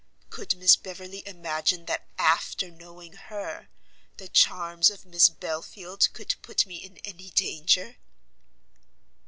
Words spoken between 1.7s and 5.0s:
that after knowing her, the charms